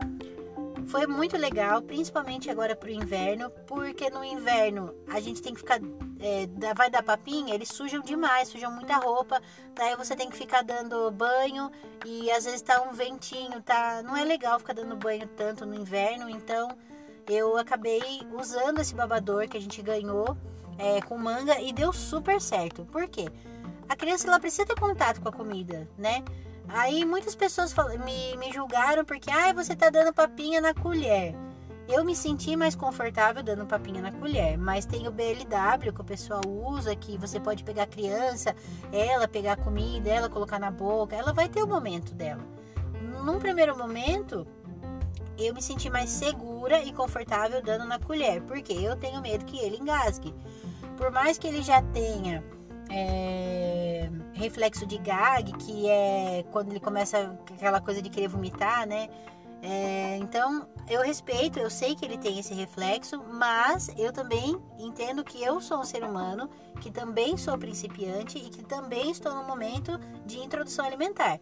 Foi 0.87 1.05
muito 1.05 1.35
legal, 1.35 1.81
principalmente 1.81 2.49
agora 2.49 2.73
pro 2.73 2.89
inverno, 2.89 3.49
porque 3.67 4.09
no 4.09 4.23
inverno 4.23 4.95
a 5.07 5.19
gente 5.19 5.41
tem 5.41 5.53
que 5.53 5.59
ficar. 5.59 5.81
É, 6.19 6.47
vai 6.73 6.89
dar 6.89 7.03
papinha, 7.03 7.53
eles 7.53 7.69
sujam 7.69 8.01
demais, 8.01 8.47
sujam 8.47 8.71
muita 8.71 8.95
roupa. 8.95 9.41
Daí 9.75 9.95
você 9.97 10.15
tem 10.15 10.29
que 10.29 10.37
ficar 10.37 10.63
dando 10.63 11.11
banho 11.11 11.69
e 12.05 12.31
às 12.31 12.45
vezes 12.45 12.61
tá 12.61 12.81
um 12.81 12.93
ventinho, 12.93 13.61
tá? 13.61 14.01
Não 14.01 14.15
é 14.15 14.23
legal 14.23 14.57
ficar 14.59 14.73
dando 14.73 14.95
banho 14.95 15.27
tanto 15.35 15.65
no 15.65 15.75
inverno, 15.75 16.29
então 16.29 16.69
eu 17.27 17.57
acabei 17.57 18.01
usando 18.33 18.79
esse 18.79 18.95
babador 18.95 19.47
que 19.49 19.57
a 19.57 19.61
gente 19.61 19.81
ganhou 19.81 20.37
é, 20.77 21.01
com 21.01 21.17
manga 21.17 21.59
e 21.59 21.73
deu 21.73 21.91
super 21.91 22.39
certo. 22.39 22.85
Por 22.85 23.09
quê? 23.09 23.27
A 23.89 23.95
criança 23.95 24.27
ela 24.27 24.39
precisa 24.39 24.65
ter 24.65 24.79
contato 24.79 25.21
com 25.21 25.27
a 25.27 25.33
comida, 25.33 25.85
né? 25.97 26.23
Aí 26.69 27.05
muitas 27.05 27.35
pessoas 27.35 27.73
me, 28.03 28.35
me 28.37 28.51
julgaram 28.51 29.05
porque, 29.05 29.31
ah, 29.31 29.53
você 29.53 29.75
tá 29.75 29.89
dando 29.89 30.13
papinha 30.13 30.59
na 30.59 30.73
colher. 30.73 31.35
Eu 31.87 32.03
me 32.03 32.13
senti 32.13 32.53
mais 32.57 32.75
confortável 32.75 33.41
dando 33.41 33.65
papinha 33.65 34.01
na 34.01 34.11
colher, 34.11 34.57
mas 34.57 34.85
tem 34.85 35.07
o 35.07 35.11
BLW 35.11 35.93
que 35.93 36.01
o 36.01 36.03
pessoal 36.03 36.41
usa, 36.45 36.93
que 36.93 37.17
você 37.17 37.39
pode 37.39 37.63
pegar 37.63 37.83
a 37.83 37.87
criança, 37.87 38.53
ela 38.91 39.25
pegar 39.25 39.53
a 39.53 39.57
comida, 39.57 40.09
ela 40.09 40.27
colocar 40.27 40.59
na 40.59 40.69
boca, 40.69 41.15
ela 41.15 41.31
vai 41.31 41.47
ter 41.47 41.63
o 41.63 41.67
momento 41.67 42.13
dela. 42.13 42.43
Num 43.23 43.39
primeiro 43.39 43.77
momento, 43.77 44.45
eu 45.37 45.53
me 45.53 45.61
senti 45.61 45.89
mais 45.89 46.09
segura 46.09 46.83
e 46.83 46.91
confortável 46.91 47.63
dando 47.63 47.85
na 47.85 47.97
colher, 47.97 48.41
porque 48.41 48.73
eu 48.73 48.97
tenho 48.97 49.21
medo 49.21 49.45
que 49.45 49.57
ele 49.57 49.77
engasgue. 49.77 50.35
Por 50.97 51.09
mais 51.09 51.37
que 51.37 51.47
ele 51.47 51.61
já 51.61 51.81
tenha 51.81 52.43
é, 52.89 54.09
reflexo 54.33 54.85
de 54.85 54.97
gag, 54.97 55.51
que 55.53 55.89
é 55.89 56.45
quando 56.51 56.71
ele 56.71 56.79
começa 56.79 57.37
aquela 57.53 57.81
coisa 57.81 58.01
de 58.01 58.09
querer 58.09 58.27
vomitar, 58.27 58.87
né? 58.87 59.09
É, 59.61 60.17
então 60.17 60.67
eu 60.87 61.01
respeito, 61.01 61.59
eu 61.59 61.69
sei 61.69 61.95
que 61.95 62.05
ele 62.05 62.17
tem 62.17 62.39
esse 62.39 62.53
reflexo, 62.53 63.23
mas 63.31 63.89
eu 63.97 64.13
também 64.13 64.57
entendo 64.77 65.23
que 65.23 65.43
eu 65.43 65.59
sou 65.59 65.79
um 65.79 65.83
ser 65.83 66.03
humano, 66.03 66.49
que 66.79 66.91
também 66.91 67.35
sou 67.37 67.57
principiante 67.57 68.37
e 68.37 68.49
que 68.49 68.63
também 68.63 69.09
estou 69.11 69.33
no 69.33 69.43
momento 69.43 69.97
de 70.25 70.39
introdução 70.39 70.85
alimentar. 70.85 71.39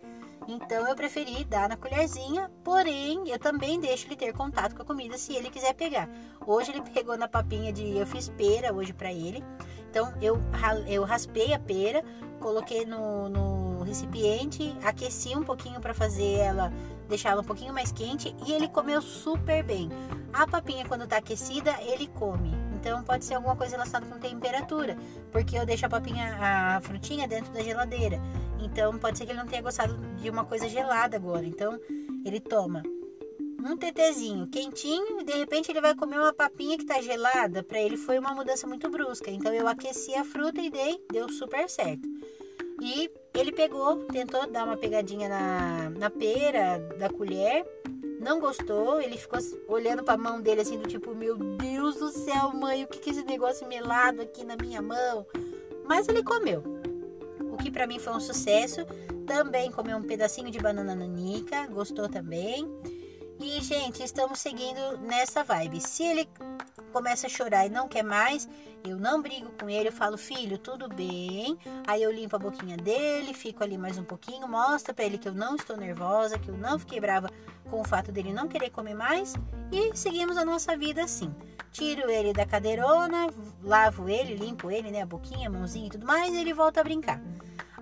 Então 0.48 0.88
eu 0.88 0.96
preferi 0.96 1.44
dar 1.44 1.68
na 1.68 1.76
colherzinha, 1.76 2.52
porém 2.64 3.28
eu 3.28 3.40
também 3.40 3.80
deixo 3.80 4.08
ele 4.08 4.16
ter 4.16 4.32
contato 4.32 4.76
com 4.76 4.84
a 4.84 4.86
comida 4.86 5.18
se 5.18 5.34
ele 5.36 5.50
quiser 5.50 5.74
pegar. 5.74 6.08
Hoje 6.46 6.72
ele 6.72 6.82
pegou 6.82 7.18
na 7.18 7.28
papinha 7.28 7.74
de 7.74 7.98
eu 7.98 8.06
fiz 8.06 8.30
pera 8.30 8.74
hoje 8.74 8.94
para 8.94 9.12
ele. 9.12 9.44
Então 9.96 10.14
eu, 10.22 10.38
eu 10.88 11.06
raspei 11.06 11.54
a 11.54 11.60
pera, 11.60 12.04
coloquei 12.42 12.86
no, 12.86 13.30
no 13.30 13.84
recipiente, 13.84 14.76
aqueci 14.84 15.34
um 15.38 15.42
pouquinho 15.42 15.80
para 15.80 15.94
fazer 15.94 16.34
ela, 16.34 16.70
deixar 17.08 17.30
ela 17.30 17.40
um 17.40 17.46
pouquinho 17.46 17.74
mais 17.74 17.94
quente 17.94 18.36
e 18.46 18.52
ele 18.52 18.68
comeu 18.68 19.02
super 19.02 19.64
bem. 19.64 19.90
A 20.34 20.46
papinha 20.46 20.84
quando 20.86 21.06
está 21.06 21.16
aquecida, 21.16 21.74
ele 21.82 22.08
come. 22.08 22.52
Então 22.74 23.02
pode 23.04 23.24
ser 23.24 23.36
alguma 23.36 23.56
coisa 23.56 23.78
relacionada 23.78 24.14
com 24.14 24.20
temperatura, 24.20 24.98
porque 25.32 25.58
eu 25.58 25.66
deixo 25.66 25.86
a 25.86 25.90
papinha, 25.90 26.36
a 26.42 26.82
frutinha 26.82 27.26
dentro 27.26 27.54
da 27.54 27.64
geladeira. 27.64 28.20
Então 28.60 29.00
pode 29.00 29.18
ser 29.18 29.26
que 29.26 29.32
ele 29.32 29.40
não 29.40 29.48
tenha 29.48 29.62
gostado 29.62 29.96
de 30.18 30.30
uma 30.30 30.44
coisa 30.44 30.68
gelada 30.68 31.16
agora. 31.16 31.46
Então 31.46 31.80
ele 32.26 32.42
toma 32.42 32.84
um 33.66 33.78
tetezinho 33.78 34.48
quentinho 34.48 35.20
e 35.20 35.24
de 35.24 35.34
repente 35.34 35.72
ele 35.72 35.82
vai 35.82 35.96
comer 35.96 36.20
uma 36.20 36.34
papinha 36.34 36.78
que 36.78 36.86
tá 36.86 37.02
gelada. 37.02 37.64
Para 37.64 37.82
ele 37.82 37.98
foi 37.98 38.20
uma 38.20 38.34
mudança 38.34 38.68
muito 38.68 38.90
brusca. 38.90 39.32
Então 39.32 39.54
eu 39.54 39.68
aqueci 39.68 40.14
a 40.14 40.24
fruta 40.24 40.62
e 40.62 40.70
dei, 40.70 41.04
deu 41.12 41.28
super 41.30 41.68
certo. 41.70 42.08
E 42.82 43.10
ele 43.34 43.52
pegou, 43.52 44.06
tentou 44.06 44.46
dar 44.48 44.66
uma 44.66 44.78
pegadinha 44.78 45.30
na, 45.30 45.90
na 45.92 46.10
pera 46.10 46.78
da 47.00 47.10
colher, 47.10 47.66
não 48.20 48.40
gostou. 48.40 49.02
Ele 49.02 49.18
ficou 49.18 49.40
olhando 49.68 50.04
para 50.04 50.14
a 50.14 50.18
mão 50.18 50.42
dele 50.42 50.62
assim, 50.62 50.78
do 50.78 50.88
tipo: 50.88 51.16
Meu 51.16 51.38
Deus 51.38 51.96
do 51.96 52.10
céu, 52.10 52.52
mãe, 52.54 52.84
o 52.84 52.88
que, 52.88 53.00
que 53.00 53.10
é 53.10 53.14
esse 53.14 53.24
negócio 53.24 53.68
melado 53.68 54.22
aqui 54.22 54.44
na 54.44 54.56
minha 54.56 54.82
mão? 54.82 55.26
Mas 55.86 56.08
ele 56.08 56.24
comeu. 56.24 56.64
O 57.52 57.58
que 57.58 57.72
para 57.72 57.88
mim 57.88 58.00
foi 58.00 58.14
um 58.14 58.20
sucesso. 58.20 58.82
Também 59.26 59.72
comeu 59.72 59.98
um 59.98 60.04
pedacinho 60.04 60.52
de 60.52 60.60
banana 60.60 60.94
nanica, 60.94 61.66
gostou 61.68 62.08
também. 62.08 62.70
E, 63.40 63.62
gente, 63.62 64.02
estamos 64.02 64.40
seguindo 64.40 64.98
nessa 65.00 65.44
vibe. 65.44 65.82
Se 65.82 66.04
ele 66.04 66.30
começa 66.92 67.28
a 67.28 67.30
chorar 67.30 67.66
e 67.66 67.70
não 67.70 67.88
quer 67.88 68.04
mais, 68.04 68.48
eu 68.84 68.98
não 68.98 69.22
brigo 69.22 69.52
com 69.60 69.70
ele, 69.70 69.90
eu 69.90 69.94
falo, 69.94 70.18
filho, 70.18 70.58
tudo 70.58 70.88
bem. 70.88 71.58
Aí 71.86 72.02
eu 72.02 72.12
limpo 72.12 72.36
a 72.38 72.40
boquinha 72.40 72.78
dele, 72.78 73.34
fico 73.34 73.64
ali 73.64 73.78
mais 73.78 73.98
um 73.98 74.04
pouquinho, 74.04 74.48
mostro 74.48 74.94
para 74.94 75.06
ele 75.06 75.18
que 75.18 75.28
eu 75.28 75.34
não 75.34 75.56
estou 75.56 75.76
nervosa, 75.76 76.40
que 76.40 76.50
eu 76.50 76.58
não 76.58 76.80
fiquei 76.80 77.00
brava 77.00 77.30
com 77.70 77.82
o 77.82 77.84
fato 77.84 78.12
dele 78.12 78.32
não 78.32 78.48
querer 78.48 78.70
comer 78.70 78.94
mais 78.94 79.34
e 79.72 79.96
seguimos 79.98 80.38
a 80.38 80.46
nossa 80.46 80.78
vida 80.78 81.04
assim. 81.04 81.34
Tiro 81.72 82.10
ele 82.10 82.32
da 82.32 82.46
cadeirona, 82.46 83.28
lavo 83.62 84.08
ele, 84.08 84.36
limpo 84.36 84.72
ele, 84.72 84.92
né, 84.92 85.02
a 85.02 85.06
boquinha, 85.06 85.50
a 85.50 85.52
mãozinha 85.52 85.88
e 85.88 85.90
tudo 85.90 86.06
mais, 86.06 86.34
e 86.34 86.38
ele 86.38 86.54
volta 86.54 86.80
a 86.80 86.84
brincar. 86.84 87.22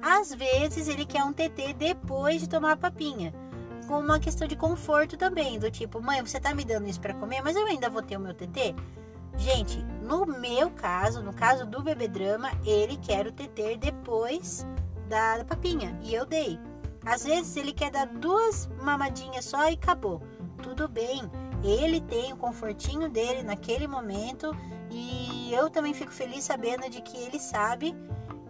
Às 0.01 0.33
vezes 0.33 0.87
ele 0.87 1.05
quer 1.05 1.23
um 1.23 1.31
TT 1.31 1.73
depois 1.77 2.41
de 2.41 2.49
tomar 2.49 2.71
a 2.71 2.77
papinha 2.77 3.42
com 3.83 3.99
uma 3.99 4.19
questão 4.19 4.47
de 4.47 4.55
conforto 4.55 5.17
também, 5.17 5.59
do 5.59 5.69
tipo, 5.69 6.01
mãe, 6.01 6.21
você 6.21 6.39
tá 6.39 6.53
me 6.53 6.63
dando 6.63 6.87
isso 6.87 6.99
para 6.99 7.13
comer, 7.13 7.41
mas 7.41 7.55
eu 7.55 7.65
ainda 7.65 7.89
vou 7.89 8.01
ter 8.01 8.17
o 8.17 8.19
meu 8.19 8.33
TT? 8.33 8.75
Gente, 9.37 9.83
no 10.01 10.25
meu 10.25 10.69
caso, 10.71 11.21
no 11.21 11.33
caso 11.33 11.65
do 11.65 11.81
bebê 11.81 12.07
drama, 12.07 12.51
ele 12.65 12.97
quer 12.97 13.25
o 13.25 13.31
TT 13.31 13.77
depois 13.77 14.65
da, 15.07 15.43
papinha 15.43 15.97
e 16.01 16.13
eu 16.13 16.25
dei. 16.25 16.59
Às 17.05 17.23
vezes 17.23 17.55
ele 17.57 17.73
quer 17.73 17.91
dar 17.91 18.07
duas 18.07 18.69
mamadinhas 18.81 19.45
só 19.45 19.69
e 19.69 19.73
acabou. 19.73 20.21
Tudo 20.61 20.87
bem, 20.87 21.23
ele 21.63 21.99
tem 22.01 22.31
o 22.31 22.37
confortinho 22.37 23.09
dele 23.09 23.43
naquele 23.43 23.87
momento 23.87 24.55
e 24.89 25.51
eu 25.53 25.69
também 25.69 25.93
fico 25.93 26.11
feliz 26.11 26.43
sabendo 26.43 26.89
de 26.89 27.01
que 27.01 27.17
ele 27.17 27.39
sabe 27.39 27.95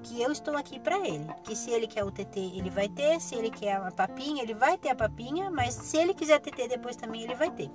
que 0.03 0.21
eu 0.21 0.31
estou 0.31 0.55
aqui 0.55 0.79
para 0.79 0.99
ele. 0.99 1.25
Que 1.43 1.55
se 1.55 1.71
ele 1.71 1.87
quer 1.87 2.03
o 2.03 2.11
TT, 2.11 2.39
ele 2.39 2.69
vai 2.69 2.89
ter. 2.89 3.19
Se 3.19 3.35
ele 3.35 3.49
quer 3.49 3.77
a 3.77 3.91
papinha, 3.91 4.43
ele 4.43 4.53
vai 4.53 4.77
ter 4.77 4.89
a 4.89 4.95
papinha. 4.95 5.49
Mas 5.49 5.73
se 5.73 5.97
ele 5.97 6.13
quiser 6.13 6.39
TT 6.39 6.67
depois 6.67 6.95
também, 6.95 7.23
ele 7.23 7.35
vai 7.35 7.49
ter. 7.49 7.71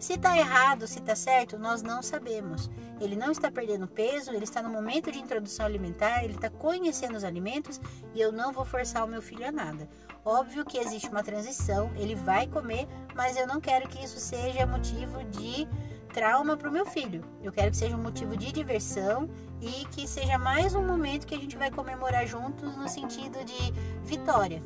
Se 0.00 0.14
está 0.14 0.34
errado, 0.34 0.86
se 0.86 0.98
está 0.98 1.14
certo, 1.14 1.58
nós 1.58 1.82
não 1.82 2.02
sabemos. 2.02 2.70
Ele 2.98 3.14
não 3.14 3.30
está 3.30 3.50
perdendo 3.50 3.86
peso, 3.86 4.30
ele 4.32 4.44
está 4.44 4.62
no 4.62 4.70
momento 4.70 5.12
de 5.12 5.18
introdução 5.18 5.66
alimentar, 5.66 6.24
ele 6.24 6.34
está 6.34 6.48
conhecendo 6.48 7.16
os 7.16 7.24
alimentos 7.24 7.78
e 8.14 8.20
eu 8.20 8.32
não 8.32 8.50
vou 8.50 8.64
forçar 8.64 9.04
o 9.04 9.06
meu 9.06 9.20
filho 9.20 9.46
a 9.46 9.52
nada. 9.52 9.86
Óbvio 10.24 10.64
que 10.64 10.78
existe 10.78 11.08
uma 11.10 11.22
transição, 11.22 11.92
ele 11.96 12.14
vai 12.14 12.46
comer, 12.46 12.88
mas 13.14 13.36
eu 13.36 13.46
não 13.46 13.60
quero 13.60 13.88
que 13.88 14.02
isso 14.02 14.18
seja 14.18 14.66
motivo 14.66 15.22
de 15.24 15.68
trauma 16.10 16.56
para 16.56 16.68
o 16.68 16.72
meu 16.72 16.84
filho. 16.84 17.24
Eu 17.42 17.52
quero 17.52 17.70
que 17.70 17.76
seja 17.76 17.96
um 17.96 18.02
motivo 18.02 18.36
de 18.36 18.52
diversão 18.52 19.28
e 19.60 19.86
que 19.86 20.06
seja 20.06 20.38
mais 20.38 20.74
um 20.74 20.84
momento 20.84 21.26
que 21.26 21.34
a 21.34 21.38
gente 21.38 21.56
vai 21.56 21.70
comemorar 21.70 22.26
juntos 22.26 22.76
no 22.76 22.88
sentido 22.88 23.42
de 23.44 23.72
vitória. 24.02 24.62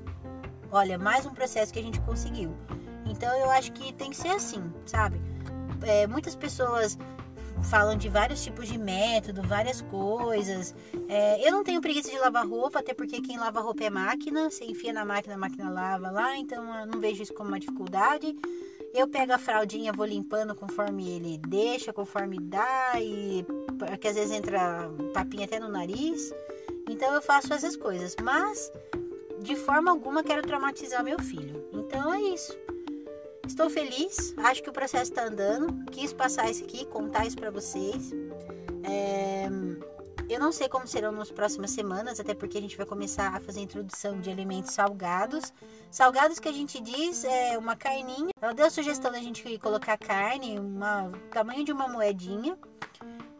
Olha, 0.70 0.98
mais 0.98 1.24
um 1.26 1.32
processo 1.32 1.72
que 1.72 1.78
a 1.78 1.82
gente 1.82 2.00
conseguiu. 2.00 2.56
Então 3.06 3.32
eu 3.38 3.50
acho 3.50 3.72
que 3.72 3.92
tem 3.92 4.10
que 4.10 4.16
ser 4.16 4.28
assim, 4.28 4.62
sabe? 4.86 5.20
É, 5.82 6.06
muitas 6.06 6.34
pessoas 6.34 6.98
falam 7.64 7.96
de 7.96 8.08
vários 8.08 8.42
tipos 8.42 8.66
de 8.66 8.78
método, 8.78 9.42
várias 9.42 9.80
coisas. 9.82 10.74
É, 11.08 11.46
eu 11.46 11.52
não 11.52 11.62
tenho 11.62 11.80
preguiça 11.80 12.10
de 12.10 12.18
lavar 12.18 12.46
roupa, 12.46 12.80
até 12.80 12.92
porque 12.94 13.20
quem 13.20 13.38
lava 13.38 13.60
roupa 13.60 13.84
é 13.84 13.90
máquina. 13.90 14.50
Você 14.50 14.64
enfia 14.64 14.92
na 14.92 15.04
máquina, 15.04 15.34
a 15.34 15.38
máquina 15.38 15.70
lava 15.70 16.10
lá, 16.10 16.36
então 16.36 16.80
eu 16.80 16.86
não 16.86 17.00
vejo 17.00 17.22
isso 17.22 17.34
como 17.34 17.48
uma 17.48 17.60
dificuldade. 17.60 18.34
Eu 18.94 19.08
pego 19.08 19.32
a 19.32 19.38
fraldinha, 19.38 19.92
vou 19.92 20.06
limpando 20.06 20.54
conforme 20.54 21.10
ele 21.10 21.36
deixa, 21.48 21.92
conforme 21.92 22.38
dá, 22.38 22.92
e 23.00 23.44
porque 23.76 24.06
às 24.06 24.14
vezes 24.14 24.30
entra 24.30 24.88
papinha 25.12 25.46
até 25.46 25.58
no 25.58 25.68
nariz. 25.68 26.32
Então 26.88 27.12
eu 27.12 27.20
faço 27.20 27.52
essas 27.52 27.76
coisas, 27.76 28.14
mas 28.22 28.70
de 29.40 29.56
forma 29.56 29.90
alguma 29.90 30.22
quero 30.22 30.42
traumatizar 30.42 31.02
meu 31.02 31.18
filho. 31.18 31.68
Então 31.72 32.14
é 32.14 32.22
isso. 32.22 32.56
Estou 33.44 33.68
feliz, 33.68 34.32
acho 34.38 34.62
que 34.62 34.70
o 34.70 34.72
processo 34.72 35.10
está 35.10 35.24
andando. 35.24 35.84
Quis 35.90 36.12
passar 36.12 36.48
isso 36.48 36.62
aqui, 36.62 36.86
contar 36.86 37.26
isso 37.26 37.36
para 37.36 37.50
vocês. 37.50 38.12
É... 38.84 39.48
Eu 40.28 40.40
não 40.40 40.50
sei 40.52 40.68
como 40.68 40.86
serão 40.86 41.12
nas 41.12 41.30
próximas 41.30 41.70
semanas, 41.70 42.18
até 42.18 42.34
porque 42.34 42.56
a 42.56 42.60
gente 42.60 42.76
vai 42.76 42.86
começar 42.86 43.34
a 43.34 43.40
fazer 43.40 43.60
a 43.60 43.62
introdução 43.62 44.20
de 44.20 44.30
alimentos 44.30 44.72
salgados. 44.72 45.52
Salgados 45.90 46.38
que 46.38 46.48
a 46.48 46.52
gente 46.52 46.80
diz 46.80 47.24
é 47.24 47.58
uma 47.58 47.76
carninha. 47.76 48.30
Ela 48.40 48.54
deu 48.54 48.66
a 48.66 48.70
sugestão 48.70 49.12
da 49.12 49.20
gente 49.20 49.58
colocar 49.58 49.98
carne, 49.98 50.58
uma 50.58 51.12
tamanho 51.30 51.64
de 51.64 51.72
uma 51.72 51.88
moedinha. 51.88 52.56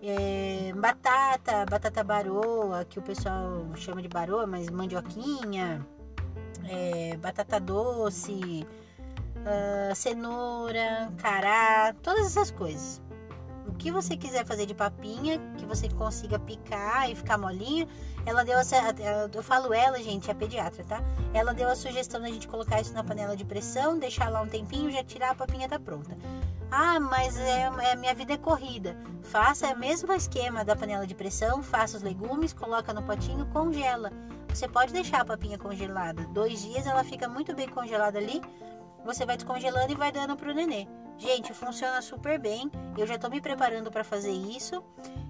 É, 0.03 0.73
batata, 0.77 1.65
batata 1.65 2.05
baroa, 2.05 2.85
que 2.85 2.99
o 2.99 3.03
pessoal 3.03 3.67
chama 3.75 4.03
de 4.03 4.09
baroa, 4.09 4.47
mas 4.47 4.69
mandioquinha, 4.69 5.87
é, 6.69 7.17
batata 7.17 7.59
doce, 7.59 8.67
uh, 9.45 9.95
cenoura, 9.95 11.13
cará, 11.19 11.95
todas 12.03 12.27
essas 12.27 12.51
coisas. 12.51 13.01
O 13.67 13.73
que 13.73 13.91
você 13.91 14.17
quiser 14.17 14.45
fazer 14.45 14.67
de 14.67 14.75
papinha, 14.75 15.39
que 15.57 15.65
você 15.65 15.89
consiga 15.89 16.39
picar 16.39 17.11
e 17.11 17.15
ficar 17.15 17.39
molinho, 17.39 17.89
ela 18.27 18.45
deu 18.45 18.59
a, 18.59 18.63
eu 19.33 19.43
falo 19.43 19.73
ela, 19.73 20.03
gente, 20.03 20.31
é 20.31 20.35
pediatra, 20.35 20.85
tá? 20.85 21.03
Ela 21.33 21.53
deu 21.53 21.69
a 21.69 21.75
sugestão 21.75 22.21
da 22.21 22.29
gente 22.29 22.47
colocar 22.47 22.81
isso 22.81 22.93
na 22.93 23.03
panela 23.03 23.37
de 23.37 23.45
pressão, 23.45 23.99
deixar 23.99 24.29
lá 24.29 24.43
um 24.43 24.49
tempinho, 24.49 24.91
já 24.91 25.03
tirar 25.03 25.31
a 25.31 25.35
papinha 25.35 25.69
tá 25.69 25.79
pronta. 25.79 26.17
Ah, 26.71 26.99
mas 26.99 27.39
é, 27.39 27.71
é, 27.83 27.97
minha 27.97 28.15
vida 28.15 28.35
é 28.35 28.39
corrida. 28.39 28.97
Faça 29.23 29.73
o 29.73 29.79
mesmo 29.79 30.13
esquema 30.13 30.65
da 30.65 30.77
panela 30.77 31.07
de 31.07 31.15
pressão, 31.15 31.63
faça 31.63 31.97
os 31.97 32.03
legumes, 32.03 32.53
coloca 32.53 32.93
no 32.93 33.03
potinho, 33.03 33.47
congela. 33.47 34.13
Você 34.49 34.69
pode 34.69 34.93
deixar 34.93 35.23
a 35.23 35.25
papinha 35.25 35.59
congelada. 35.59 36.25
Dois 36.33 36.63
dias 36.63 36.87
ela 36.87 37.03
fica 37.05 37.29
muito 37.29 37.55
bem 37.55 37.69
congelada 37.69 38.19
ali 38.19 38.41
você 39.05 39.27
vai 39.27 39.37
descongelando 39.37 39.93
e 39.93 39.97
vai 39.97 40.11
dando 40.11 40.37
pro 40.37 40.55
nenê. 40.55 40.87
Gente, 41.19 41.55
funciona 41.55 42.03
super 42.03 42.39
bem. 42.39 42.71
Eu 42.97 43.07
já 43.07 43.19
tô 43.19 43.29
me 43.29 43.41
preparando 43.41 43.91
para 43.91 44.05
fazer 44.05 44.33
isso 44.33 44.83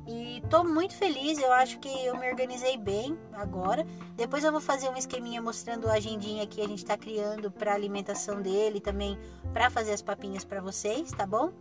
e 0.06 0.42
tô 0.48 0.64
muito 0.64 0.94
feliz. 0.94 1.38
Eu 1.38 1.52
acho 1.52 1.78
que 1.78 1.88
eu 2.04 2.16
me 2.16 2.28
organizei 2.28 2.76
bem 2.76 3.18
agora. 3.32 3.86
Depois 4.16 4.44
eu 4.44 4.52
vou 4.52 4.60
fazer 4.60 4.88
um 4.88 4.96
esqueminha 4.96 5.40
mostrando 5.40 5.88
a 5.88 5.94
agendinha 5.94 6.46
que 6.46 6.60
a 6.60 6.66
gente 6.66 6.84
tá 6.84 6.96
criando 6.96 7.50
para 7.50 7.74
alimentação 7.74 8.40
dele 8.40 8.80
também 8.80 9.18
para 9.52 9.70
fazer 9.70 9.92
as 9.92 10.02
papinhas 10.02 10.44
para 10.44 10.60
vocês, 10.60 11.10
tá 11.12 11.26
bom? 11.26 11.52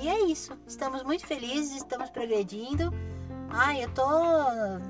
E 0.00 0.08
é 0.08 0.20
isso. 0.24 0.56
Estamos 0.66 1.02
muito 1.02 1.26
felizes, 1.26 1.76
estamos 1.76 2.10
progredindo. 2.10 2.92
Ai, 3.52 3.84
eu 3.84 3.90
tô 3.92 4.06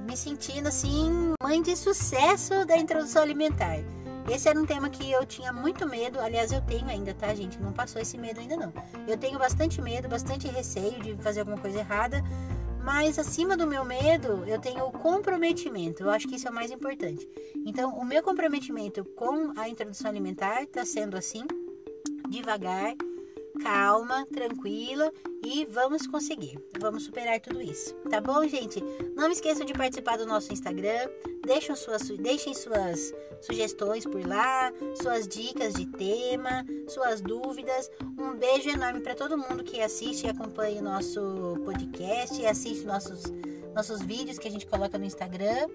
me 0.06 0.16
sentindo 0.16 0.68
assim, 0.68 1.34
mãe 1.42 1.62
de 1.62 1.74
sucesso 1.74 2.66
da 2.66 2.76
introdução 2.76 3.22
alimentar. 3.22 3.78
Esse 4.28 4.48
era 4.48 4.60
um 4.60 4.66
tema 4.66 4.88
que 4.90 5.10
eu 5.10 5.24
tinha 5.26 5.52
muito 5.52 5.88
medo, 5.88 6.20
aliás, 6.20 6.52
eu 6.52 6.60
tenho 6.60 6.86
ainda, 6.88 7.14
tá, 7.14 7.34
gente? 7.34 7.60
Não 7.60 7.72
passou 7.72 8.00
esse 8.00 8.16
medo 8.16 8.40
ainda 8.40 8.56
não. 8.56 8.72
Eu 9.06 9.16
tenho 9.16 9.38
bastante 9.38 9.80
medo, 9.80 10.08
bastante 10.08 10.46
receio 10.48 11.00
de 11.00 11.16
fazer 11.16 11.40
alguma 11.40 11.58
coisa 11.58 11.78
errada, 11.78 12.22
mas 12.82 13.18
acima 13.18 13.56
do 13.56 13.66
meu 13.66 13.84
medo, 13.84 14.44
eu 14.46 14.58
tenho 14.60 14.86
o 14.86 14.92
comprometimento. 14.92 16.02
Eu 16.02 16.10
acho 16.10 16.26
que 16.26 16.36
isso 16.36 16.48
é 16.48 16.50
o 16.50 16.54
mais 16.54 16.70
importante. 16.70 17.28
Então, 17.66 17.98
o 17.98 18.04
meu 18.04 18.22
comprometimento 18.22 19.04
com 19.04 19.52
a 19.56 19.68
introdução 19.68 20.10
alimentar 20.10 20.62
está 20.62 20.84
sendo 20.84 21.16
assim, 21.16 21.44
devagar, 22.28 22.94
calma, 23.62 24.26
tranquila 24.26 25.12
e 25.44 25.64
vamos 25.66 26.06
conseguir. 26.06 26.58
Vamos 26.78 27.04
superar 27.04 27.40
tudo 27.40 27.60
isso. 27.60 27.94
Tá 28.10 28.20
bom, 28.20 28.46
gente? 28.46 28.82
Não 29.14 29.30
esqueçam 29.30 29.64
de 29.64 29.72
participar 29.72 30.18
do 30.18 30.26
nosso 30.26 30.52
Instagram. 30.52 31.08
Deixem 31.46 31.74
suas, 31.76 32.08
deixem 32.08 32.54
suas 32.54 33.12
sugestões 33.40 34.04
por 34.04 34.26
lá, 34.26 34.72
suas 35.00 35.26
dicas 35.26 35.74
de 35.74 35.86
tema, 35.86 36.64
suas 36.88 37.20
dúvidas. 37.20 37.90
Um 38.18 38.34
beijo 38.36 38.68
enorme 38.68 39.00
para 39.00 39.14
todo 39.14 39.38
mundo 39.38 39.64
que 39.64 39.80
assiste 39.80 40.26
e 40.26 40.30
acompanha 40.30 40.80
o 40.80 40.84
nosso 40.84 41.56
podcast 41.64 42.40
e 42.40 42.46
assiste 42.46 42.84
nossos, 42.84 43.22
nossos 43.74 44.02
vídeos 44.02 44.38
que 44.38 44.48
a 44.48 44.50
gente 44.50 44.66
coloca 44.66 44.98
no 44.98 45.04
Instagram. 45.04 45.68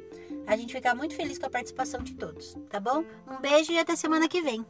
A 0.47 0.55
gente 0.55 0.73
fica 0.73 0.93
muito 0.93 1.15
feliz 1.15 1.39
com 1.39 1.47
a 1.47 1.49
participação 1.49 2.03
de 2.03 2.13
todos, 2.13 2.55
tá 2.69 2.79
bom? 2.79 3.03
Um 3.27 3.41
beijo 3.41 3.71
e 3.71 3.79
até 3.79 3.95
semana 3.95 4.27
que 4.27 4.41
vem. 4.41 4.63